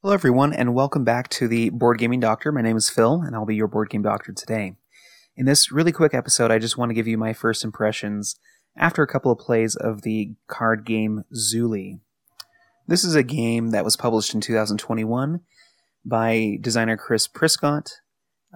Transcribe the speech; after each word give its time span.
Hello, 0.00 0.14
everyone, 0.14 0.52
and 0.52 0.76
welcome 0.76 1.02
back 1.02 1.28
to 1.28 1.48
the 1.48 1.70
Board 1.70 1.98
Gaming 1.98 2.20
Doctor. 2.20 2.52
My 2.52 2.62
name 2.62 2.76
is 2.76 2.88
Phil, 2.88 3.20
and 3.20 3.34
I'll 3.34 3.44
be 3.44 3.56
your 3.56 3.66
Board 3.66 3.90
Game 3.90 4.02
Doctor 4.02 4.30
today. 4.30 4.76
In 5.36 5.44
this 5.44 5.72
really 5.72 5.90
quick 5.90 6.14
episode, 6.14 6.52
I 6.52 6.60
just 6.60 6.78
want 6.78 6.90
to 6.90 6.94
give 6.94 7.08
you 7.08 7.18
my 7.18 7.32
first 7.32 7.64
impressions 7.64 8.38
after 8.76 9.02
a 9.02 9.08
couple 9.08 9.32
of 9.32 9.40
plays 9.40 9.74
of 9.74 10.02
the 10.02 10.34
card 10.46 10.86
game 10.86 11.24
Zuuli. 11.34 11.98
This 12.86 13.02
is 13.02 13.16
a 13.16 13.24
game 13.24 13.70
that 13.70 13.84
was 13.84 13.96
published 13.96 14.34
in 14.34 14.40
2021 14.40 15.40
by 16.04 16.58
designer 16.60 16.96
Chris 16.96 17.26
Priscott, 17.26 17.94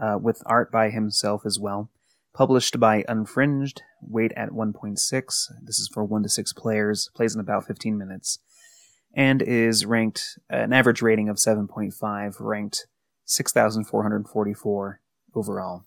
uh, 0.01 0.19
with 0.23 0.45
art 0.47 0.71
by 0.71 0.91
himself 0.91 1.45
as 1.45 1.59
well. 1.59 1.91
Published 2.33 2.79
by 2.79 3.03
Unfringed, 3.09 3.81
weight 4.01 4.31
at 4.37 4.51
1.6. 4.51 4.97
This 5.61 5.81
is 5.81 5.91
for 5.93 6.05
1 6.05 6.23
to 6.23 6.29
6 6.29 6.53
players, 6.53 7.11
plays 7.17 7.35
in 7.35 7.41
about 7.41 7.67
15 7.67 7.99
minutes 7.99 8.39
and 9.15 9.43
is 9.43 9.85
ranked 9.85 10.39
an 10.49 10.73
average 10.73 11.03
rating 11.03 11.29
of 11.29 11.37
7.5, 11.37 12.37
ranked 12.41 12.87
6,444 13.25 15.01
overall. 15.35 15.85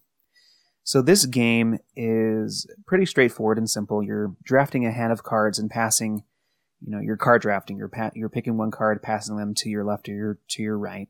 So 0.83 1.01
this 1.01 1.25
game 1.25 1.79
is 1.95 2.67
pretty 2.85 3.07
straightforward 3.07 3.57
and 3.57 3.69
simple. 3.69 4.03
You're 4.03 4.35
drafting 4.43 4.85
a 4.85 4.91
hand 4.91 5.11
of 5.11 5.23
cards 5.23 5.57
and 5.57 5.69
passing, 5.69 6.23
you 6.79 6.91
know, 6.91 6.99
you're 6.99 7.17
card 7.17 7.41
drafting. 7.41 7.77
You're 7.77 7.89
pa- 7.89 8.11
you're 8.13 8.29
picking 8.29 8.57
one 8.57 8.69
card, 8.69 9.01
passing 9.01 9.37
them 9.37 9.55
to 9.55 9.69
your 9.69 9.83
left 9.83 10.07
or 10.07 10.13
your 10.13 10.37
to 10.49 10.61
your 10.61 10.77
right, 10.77 11.09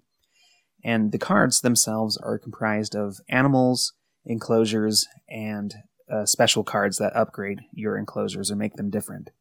and 0.81 1.11
the 1.11 1.17
cards 1.17 1.59
themselves 1.59 2.15
are 2.15 2.39
comprised 2.39 2.95
of 2.95 3.17
animals, 3.27 3.91
enclosures, 4.25 5.07
and 5.27 5.75
uh, 6.09 6.25
special 6.25 6.63
cards 6.63 6.97
that 6.99 7.15
upgrade 7.15 7.61
your 7.73 7.97
enclosures 7.97 8.49
or 8.49 8.55
make 8.55 8.75
them 8.75 8.89
different. 8.89 9.31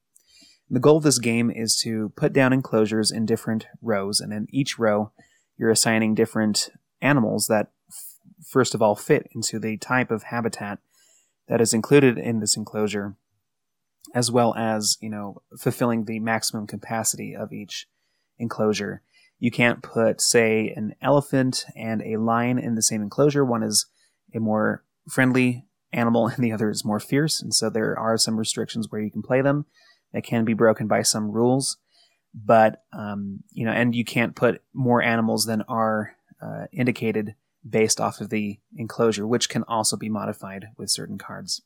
The 0.71 0.81
goal 0.81 0.97
of 0.97 1.03
this 1.03 1.19
game 1.19 1.51
is 1.51 1.77
to 1.83 2.13
put 2.17 2.33
down 2.33 2.53
enclosures 2.53 3.11
in 3.11 3.27
different 3.27 3.67
rows, 3.83 4.21
and 4.21 4.33
in 4.33 4.47
each 4.51 4.79
row, 4.79 5.13
you're 5.59 5.71
assigning 5.71 6.15
different 6.15 6.71
animals 7.03 7.49
that, 7.49 7.71
f- 7.89 8.17
first 8.45 8.75
of 8.75 8.81
all, 8.81 8.95
fit 8.95 9.29
into 9.35 9.59
the 9.59 9.77
type 9.77 10.11
of 10.11 10.25
habitat 10.25 10.79
that 11.49 11.61
is 11.61 11.75
included 11.75 12.19
in 12.19 12.41
this 12.41 12.57
enclosure, 12.57 13.17
as 14.15 14.31
well 14.31 14.55
as, 14.57 14.97
you 15.03 15.11
know, 15.11 15.43
fulfilling 15.59 16.07
the 16.07 16.19
maximum 16.19 16.67
capacity 16.67 17.37
of 17.37 17.53
each 17.53 17.87
enclosure. 18.39 19.03
You 19.39 19.51
can't 19.51 19.83
put, 19.83 20.23
say, 20.23 20.73
an 20.75 20.95
elephant 21.03 21.67
and 21.77 22.01
a 22.03 22.17
lion 22.17 22.59
in 22.59 22.75
the 22.75 22.83
same 22.83 23.03
enclosure. 23.03 23.45
One 23.45 23.63
is 23.63 23.87
a 24.35 24.41
more 24.41 24.83
friendly 25.11 25.67
animal, 25.93 26.27
and 26.35 26.43
the 26.43 26.53
other 26.53 26.71
is 26.71 26.87
more 26.87 27.01
fierce, 27.01 27.43
and 27.43 27.53
so 27.53 27.69
there 27.69 27.99
are 27.99 28.17
some 28.17 28.39
restrictions 28.39 28.91
where 28.91 29.03
you 29.03 29.11
can 29.11 29.23
play 29.23 29.43
them 29.43 29.67
that 30.15 30.25
can 30.25 30.47
be 30.47 30.55
broken 30.55 30.87
by 30.87 31.03
some 31.03 31.31
rules. 31.31 31.77
But 32.33 32.83
um, 32.93 33.41
you 33.53 33.67
know, 33.67 33.73
and 33.73 33.95
you 33.95 34.05
can't 34.05 34.35
put 34.35 34.63
more 34.73 35.03
animals 35.03 35.45
than 35.45 35.63
are 35.69 36.17
uh, 36.41 36.67
indicated 36.73 37.35
based 37.69 38.01
off 38.01 38.21
of 38.21 38.31
the 38.31 38.59
enclosure, 38.77 39.27
which 39.27 39.49
can 39.49 39.65
also 39.65 39.97
be 39.97 40.09
modified 40.09 40.69
with 40.79 40.91
certain 40.91 41.19
cards. 41.19 41.63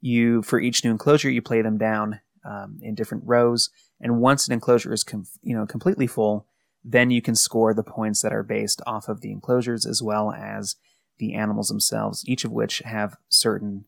You 0.00 0.42
for 0.42 0.58
each 0.58 0.84
new 0.84 0.90
enclosure, 0.90 1.30
you 1.30 1.42
play 1.42 1.60
them 1.60 1.78
down 1.78 2.20
um, 2.44 2.78
in 2.80 2.94
different 2.94 3.24
rows, 3.26 3.70
and 4.00 4.20
once 4.20 4.46
an 4.46 4.54
enclosure 4.54 4.92
is 4.92 5.04
com- 5.04 5.26
you 5.42 5.54
know 5.54 5.66
completely 5.66 6.06
full, 6.06 6.46
then 6.84 7.10
you 7.10 7.20
can 7.20 7.34
score 7.34 7.74
the 7.74 7.84
points 7.84 8.22
that 8.22 8.32
are 8.32 8.44
based 8.44 8.80
off 8.86 9.08
of 9.08 9.20
the 9.20 9.32
enclosures 9.32 9.84
as 9.84 10.02
well 10.02 10.32
as 10.32 10.76
the 11.18 11.34
animals 11.34 11.68
themselves, 11.68 12.24
each 12.26 12.44
of 12.44 12.52
which 12.52 12.78
have 12.84 13.16
certain 13.28 13.84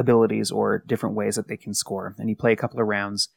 abilities 0.00 0.50
or 0.50 0.82
different 0.86 1.14
ways 1.14 1.36
that 1.36 1.46
they 1.46 1.56
can 1.56 1.74
score. 1.74 2.14
And 2.18 2.28
you 2.28 2.34
play 2.34 2.52
a 2.52 2.56
couple 2.56 2.80
of 2.80 2.86
rounds, 2.86 3.28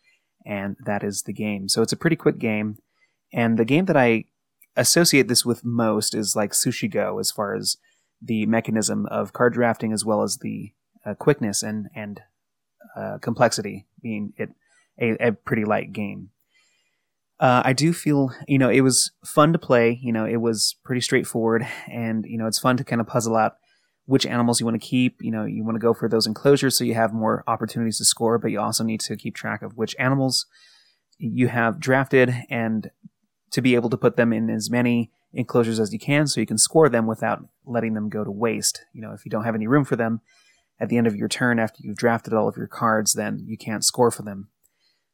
and 0.45 0.75
that 0.85 1.03
is 1.03 1.23
the 1.23 1.33
game. 1.33 1.69
So 1.69 1.81
it's 1.81 1.93
a 1.93 1.97
pretty 1.97 2.15
quick 2.15 2.39
game. 2.39 2.77
And 3.31 3.59
the 3.59 3.65
game 3.65 3.85
that 3.85 3.97
I 3.97 4.25
associate 4.75 5.27
this 5.27 5.45
with 5.45 5.65
most 5.65 6.15
is 6.15 6.35
like 6.35 6.51
Sushi 6.51 6.89
Go, 6.89 7.19
as 7.19 7.31
far 7.31 7.55
as 7.55 7.77
the 8.21 8.45
mechanism 8.45 9.05
of 9.07 9.33
card 9.33 9.53
drafting, 9.53 9.91
as 9.91 10.05
well 10.05 10.23
as 10.23 10.37
the 10.37 10.71
uh, 11.05 11.13
quickness 11.15 11.61
and 11.61 11.89
and 11.93 12.21
uh, 12.95 13.17
complexity, 13.19 13.85
being 14.01 14.33
it 14.37 14.49
a, 14.99 15.27
a 15.27 15.31
pretty 15.33 15.65
light 15.65 15.91
game. 15.91 16.29
Uh, 17.39 17.61
I 17.65 17.73
do 17.73 17.91
feel, 17.91 18.31
you 18.47 18.57
know, 18.57 18.69
it 18.69 18.81
was 18.81 19.11
fun 19.25 19.51
to 19.51 19.59
play. 19.59 19.99
You 20.01 20.13
know, 20.13 20.25
it 20.25 20.37
was 20.37 20.75
pretty 20.85 21.01
straightforward, 21.01 21.67
and 21.91 22.25
you 22.25 22.37
know, 22.37 22.47
it's 22.47 22.59
fun 22.59 22.77
to 22.77 22.83
kind 22.83 23.01
of 23.01 23.07
puzzle 23.07 23.35
out 23.35 23.57
which 24.05 24.25
animals 24.25 24.59
you 24.59 24.65
want 24.65 24.79
to 24.79 24.87
keep. 24.87 25.21
You 25.21 25.31
know, 25.31 25.45
you 25.45 25.63
want 25.63 25.75
to 25.75 25.79
go 25.79 25.93
for 25.93 26.09
those 26.09 26.27
enclosures 26.27 26.77
so 26.77 26.83
you 26.83 26.93
have 26.93 27.13
more 27.13 27.43
opportunities 27.47 27.97
to 27.97 28.05
score, 28.05 28.37
but 28.37 28.51
you 28.51 28.59
also 28.59 28.83
need 28.83 28.99
to 29.01 29.15
keep 29.15 29.35
track 29.35 29.61
of 29.61 29.77
which 29.77 29.95
animals 29.97 30.45
you 31.17 31.47
have 31.47 31.79
drafted 31.79 32.33
and 32.49 32.91
to 33.51 33.61
be 33.61 33.75
able 33.75 33.89
to 33.89 33.97
put 33.97 34.17
them 34.17 34.33
in 34.33 34.49
as 34.49 34.69
many 34.69 35.11
enclosures 35.33 35.79
as 35.79 35.93
you 35.93 35.99
can 35.99 36.27
so 36.27 36.39
you 36.39 36.45
can 36.45 36.57
score 36.57 36.89
them 36.89 37.07
without 37.07 37.45
letting 37.65 37.93
them 37.93 38.09
go 38.09 38.23
to 38.23 38.31
waste. 38.31 38.83
You 38.93 39.01
know, 39.01 39.13
if 39.13 39.25
you 39.25 39.31
don't 39.31 39.45
have 39.45 39.55
any 39.55 39.67
room 39.67 39.85
for 39.85 39.95
them 39.95 40.21
at 40.79 40.89
the 40.89 40.97
end 40.97 41.07
of 41.07 41.15
your 41.15 41.27
turn 41.27 41.59
after 41.59 41.79
you've 41.81 41.97
drafted 41.97 42.33
all 42.33 42.47
of 42.47 42.57
your 42.57 42.67
cards, 42.67 43.13
then 43.13 43.43
you 43.45 43.57
can't 43.57 43.85
score 43.85 44.11
for 44.11 44.23
them. 44.23 44.49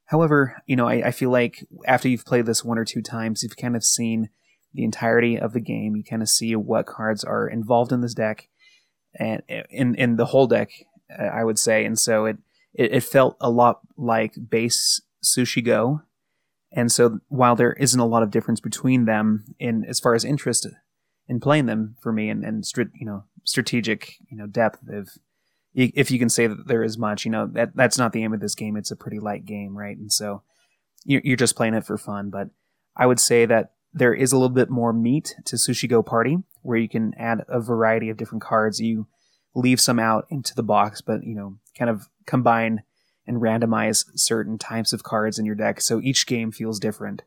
However, 0.06 0.62
you 0.66 0.76
know, 0.76 0.88
I, 0.88 1.08
I 1.08 1.12
feel 1.12 1.30
like 1.30 1.66
after 1.86 2.10
you've 2.10 2.26
played 2.26 2.48
this 2.48 2.66
one 2.66 2.80
or 2.80 2.86
two 2.86 3.02
times, 3.02 3.44
you've 3.44 3.58
kind 3.58 3.76
of 3.76 3.84
seen 3.84 4.30
the 4.74 4.84
entirety 4.84 5.38
of 5.38 5.54
the 5.54 5.60
game. 5.60 5.96
You 5.96 6.04
kind 6.04 6.22
of 6.22 6.30
see 6.30 6.56
what 6.56 6.88
cards 6.88 7.24
are 7.24 7.48
involved 7.48 7.92
in 7.92 8.02
this 8.02 8.16
deck 8.16 8.49
and 9.20 9.44
in 9.70 9.96
in 9.96 10.16
the 10.16 10.26
whole 10.26 10.48
deck, 10.48 10.72
uh, 11.18 11.24
I 11.24 11.44
would 11.44 11.60
say. 11.60 11.86
And 11.86 12.00
so 12.00 12.26
it, 12.26 12.38
it, 12.74 12.94
it 12.94 13.04
felt 13.04 13.38
a 13.42 13.50
lot 13.50 13.82
like 13.98 14.34
base 14.50 15.02
Sushi 15.24 15.64
Go. 15.64 16.02
And 16.72 16.92
so 16.92 17.20
while 17.28 17.56
there 17.56 17.74
isn't 17.74 18.00
a 18.00 18.06
lot 18.06 18.24
of 18.24 18.32
difference 18.32 18.60
between 18.60 19.06
them 19.06 19.46
in 19.60 19.84
as 19.86 20.00
far 20.00 20.14
as 20.14 20.24
interest 20.24 20.68
in 21.28 21.40
playing 21.40 21.66
them 21.66 21.96
for 22.02 22.12
me 22.12 22.30
and, 22.30 22.44
and 22.44 22.64
you 22.94 23.06
know 23.06 23.24
strategic 23.44 24.16
you 24.30 24.38
know 24.38 24.48
depth 24.48 24.80
of 24.90 25.10
if 25.74 26.12
you 26.12 26.20
can 26.20 26.30
say 26.30 26.48
that 26.48 26.68
there 26.68 26.84
is 26.84 26.98
much 26.98 27.26
you 27.26 27.32
know 27.32 27.48
that 27.48 27.76
that's 27.76 27.98
not 27.98 28.12
the 28.12 28.24
aim 28.24 28.34
of 28.34 28.40
this 28.40 28.56
game 28.56 28.76
it's 28.76 28.92
a 28.92 28.96
pretty 28.96 29.20
light 29.20 29.46
game 29.46 29.78
right 29.78 29.98
and 29.98 30.12
so 30.12 30.42
you're, 31.06 31.22
you're 31.24 31.38
just 31.38 31.56
playing 31.56 31.74
it 31.74 31.86
for 31.86 31.98
fun 31.98 32.30
but 32.30 32.50
i 32.98 33.06
would 33.06 33.20
say 33.20 33.46
that 33.46 33.74
there 33.94 34.14
is 34.14 34.32
a 34.32 34.38
little 34.38 34.54
bit 34.54 34.70
more 34.70 34.94
meat 34.94 35.36
to 35.46 35.56
Sushi 35.56 35.90
Go 35.90 36.04
Party, 36.04 36.38
where 36.62 36.78
you 36.78 36.90
can 36.90 37.14
add 37.18 37.44
a 37.48 37.60
variety 37.60 38.10
of 38.10 38.18
different 38.18 38.44
cards. 38.44 38.80
You 38.80 39.08
leave 39.56 39.80
some 39.80 40.00
out 40.00 40.26
into 40.30 40.54
the 40.56 40.64
box, 40.64 41.02
but 41.02 41.24
you 41.24 41.36
know, 41.36 41.58
kind 41.78 41.90
of 41.90 42.08
combine 42.26 42.84
and 43.26 43.42
randomize 43.42 44.06
certain 44.16 44.58
types 44.58 44.94
of 44.94 45.04
cards 45.04 45.38
in 45.38 45.46
your 45.46 45.56
deck. 45.56 45.82
So 45.82 46.00
each 46.02 46.26
game 46.26 46.52
feels 46.52 46.80
different, 46.80 47.24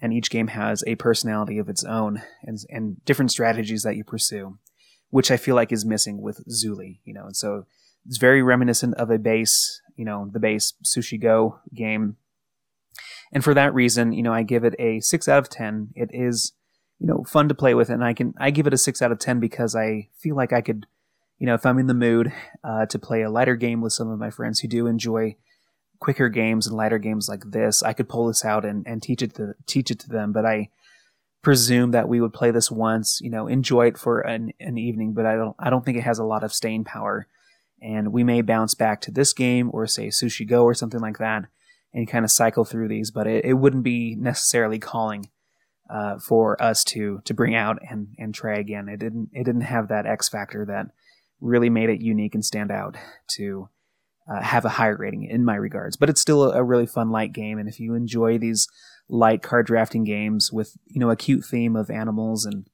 and 0.00 0.12
each 0.12 0.30
game 0.30 0.48
has 0.48 0.84
a 0.86 0.96
personality 0.96 1.58
of 1.58 1.68
its 1.68 1.84
own 1.84 2.22
and 2.42 2.58
and 2.70 3.04
different 3.04 3.30
strategies 3.30 3.82
that 3.82 3.96
you 3.96 4.04
pursue, 4.04 4.58
which 5.10 5.30
I 5.30 5.36
feel 5.36 5.54
like 5.54 5.72
is 5.72 5.84
missing 5.84 6.20
with 6.20 6.44
Zuuli. 6.48 7.00
You 7.04 7.14
know, 7.14 7.26
and 7.26 7.36
so 7.36 7.66
it's 8.06 8.18
very 8.18 8.42
reminiscent 8.42 8.94
of 8.96 9.10
a 9.10 9.18
base, 9.18 9.80
you 9.96 10.04
know, 10.04 10.28
the 10.32 10.40
base 10.40 10.74
Sushi 10.84 11.20
Go 11.20 11.60
game 11.74 12.16
and 13.32 13.42
for 13.42 13.54
that 13.54 13.74
reason, 13.74 14.12
you 14.12 14.22
know, 14.22 14.32
I 14.32 14.42
give 14.42 14.64
it 14.64 14.76
a 14.78 15.00
six 15.00 15.28
out 15.28 15.38
of 15.38 15.48
ten. 15.48 15.88
It 15.94 16.10
is, 16.12 16.52
you 17.04 17.08
know, 17.08 17.22
fun 17.24 17.50
to 17.50 17.54
play 17.54 17.74
with, 17.74 17.90
and 17.90 18.02
I 18.02 18.14
can 18.14 18.32
I 18.38 18.50
give 18.50 18.66
it 18.66 18.72
a 18.72 18.78
six 18.78 19.02
out 19.02 19.12
of 19.12 19.18
ten 19.18 19.38
because 19.38 19.76
I 19.76 20.08
feel 20.16 20.34
like 20.34 20.54
I 20.54 20.62
could, 20.62 20.86
you 21.38 21.46
know, 21.46 21.52
if 21.52 21.66
I'm 21.66 21.78
in 21.78 21.86
the 21.86 21.92
mood 21.92 22.32
uh, 22.66 22.86
to 22.86 22.98
play 22.98 23.20
a 23.20 23.28
lighter 23.28 23.56
game 23.56 23.82
with 23.82 23.92
some 23.92 24.08
of 24.10 24.18
my 24.18 24.30
friends 24.30 24.60
who 24.60 24.68
do 24.68 24.86
enjoy 24.86 25.36
quicker 26.00 26.30
games 26.30 26.66
and 26.66 26.74
lighter 26.74 26.96
games 26.96 27.28
like 27.28 27.42
this, 27.50 27.82
I 27.82 27.92
could 27.92 28.08
pull 28.08 28.28
this 28.28 28.42
out 28.42 28.64
and, 28.64 28.86
and 28.86 29.02
teach 29.02 29.20
it 29.20 29.34
to 29.34 29.52
teach 29.66 29.90
it 29.90 29.98
to 29.98 30.08
them. 30.08 30.32
But 30.32 30.46
I 30.46 30.70
presume 31.42 31.90
that 31.90 32.08
we 32.08 32.22
would 32.22 32.32
play 32.32 32.50
this 32.50 32.70
once, 32.70 33.20
you 33.20 33.28
know, 33.28 33.48
enjoy 33.48 33.88
it 33.88 33.98
for 33.98 34.20
an, 34.20 34.54
an 34.58 34.78
evening, 34.78 35.12
but 35.12 35.26
I 35.26 35.36
don't 35.36 35.56
I 35.58 35.68
don't 35.68 35.84
think 35.84 35.98
it 35.98 36.04
has 36.04 36.18
a 36.18 36.24
lot 36.24 36.42
of 36.42 36.54
staying 36.54 36.84
power. 36.84 37.26
And 37.82 38.14
we 38.14 38.24
may 38.24 38.40
bounce 38.40 38.72
back 38.72 39.02
to 39.02 39.10
this 39.10 39.34
game 39.34 39.68
or 39.74 39.86
say 39.86 40.06
Sushi 40.06 40.48
Go 40.48 40.64
or 40.64 40.72
something 40.72 41.00
like 41.00 41.18
that 41.18 41.44
and 41.92 42.08
kind 42.08 42.24
of 42.24 42.30
cycle 42.30 42.64
through 42.64 42.88
these, 42.88 43.10
but 43.10 43.26
it, 43.26 43.44
it 43.44 43.52
wouldn't 43.52 43.82
be 43.82 44.14
necessarily 44.14 44.78
calling 44.78 45.28
uh, 45.94 46.18
for 46.18 46.60
us 46.60 46.82
to 46.82 47.20
to 47.24 47.32
bring 47.32 47.54
out 47.54 47.78
and 47.88 48.08
and 48.18 48.34
try 48.34 48.56
again. 48.56 48.88
It 48.88 48.98
didn't 48.98 49.30
it 49.32 49.44
didn't 49.44 49.62
have 49.62 49.88
that 49.88 50.06
X 50.06 50.28
factor 50.28 50.64
that 50.66 50.88
really 51.40 51.70
made 51.70 51.88
it 51.88 52.00
unique 52.00 52.34
and 52.34 52.44
stand 52.44 52.72
out 52.72 52.96
to 53.36 53.68
uh, 54.28 54.42
have 54.42 54.64
a 54.64 54.70
higher 54.70 54.96
rating 54.96 55.24
in 55.24 55.44
my 55.44 55.54
regards. 55.54 55.96
But 55.96 56.10
it's 56.10 56.20
still 56.20 56.42
a, 56.42 56.58
a, 56.58 56.64
really 56.64 56.86
fun 56.86 57.10
light 57.10 57.32
game, 57.32 57.58
and 57.58 57.68
if 57.68 57.78
you 57.78 57.94
enjoy 57.94 58.38
these 58.38 58.66
light 59.08 59.42
card 59.42 59.66
drafting 59.66 60.02
games 60.02 60.50
with 60.52 60.76
you 60.86 60.98
know 60.98 61.10
a 61.10 61.16
cute 61.16 61.44
theme 61.44 61.76
of 61.76 61.90
animals 61.90 62.44
and 62.44 62.66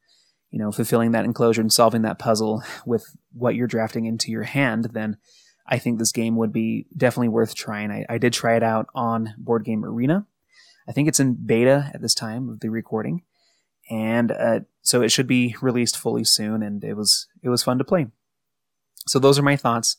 you 0.51 0.59
know 0.59 0.73
fulfilling 0.73 1.11
that 1.13 1.27
enclosure 1.27 1.61
and 1.61 1.73
solving 1.73 2.03
that 2.03 2.19
puzzle 2.19 2.63
with 2.87 3.05
what 3.33 3.55
you're 3.55 3.67
drafting 3.67 4.07
into 4.07 4.31
your 4.31 4.45
hand, 4.45 4.89
then 4.93 5.19
I 5.67 5.79
think 5.79 5.99
this 5.99 6.13
game 6.13 6.37
would 6.37 6.55
be 6.55 6.87
definitely 6.97 7.29
worth 7.29 7.55
trying. 7.55 7.91
I, 7.91 8.07
I 8.09 8.17
did 8.17 8.33
try 8.33 8.57
it 8.57 8.63
out 8.63 8.87
on 8.95 9.35
Board 9.37 9.67
Game 9.67 9.85
Arena. 9.85 10.27
I 10.91 10.93
think 10.93 11.09
it's 11.09 11.21
in 11.21 11.35
beta 11.47 11.91
at 11.95 12.03
this 12.03 12.15
time 12.15 12.51
of 12.51 12.61
the 12.61 12.69
recording, 12.69 13.23
and 13.89 14.33
uh, 14.33 14.61
so 14.83 15.01
it 15.01 15.11
should 15.11 15.27
be 15.27 15.55
released 15.63 15.97
fully 15.97 16.25
soon. 16.25 16.63
And 16.63 16.85
it 16.85 16.95
was 16.95 17.29
it 17.43 17.49
was 17.49 17.63
fun 17.63 17.79
to 17.79 17.85
play. 17.85 18.09
So 19.07 19.19
those 19.19 19.39
are 19.39 19.43
my 19.43 19.57
thoughts 19.57 19.97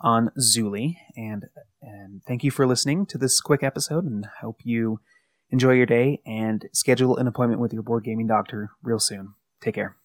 on 0.00 0.30
Zuuli, 0.38 0.96
and 1.16 1.46
and 1.82 2.22
thank 2.28 2.44
you 2.44 2.50
for 2.52 2.66
listening 2.66 3.06
to 3.06 3.18
this 3.18 3.40
quick 3.40 3.62
episode, 3.62 4.04
and 4.04 4.28
hope 4.40 4.60
you 4.62 5.00
Enjoy 5.54 5.72
your 5.72 5.86
day 5.86 6.20
and 6.26 6.68
schedule 6.72 7.16
an 7.16 7.28
appointment 7.28 7.60
with 7.60 7.72
your 7.72 7.84
board 7.84 8.02
gaming 8.02 8.26
doctor 8.26 8.70
real 8.82 8.98
soon. 8.98 9.34
Take 9.60 9.76
care. 9.76 9.96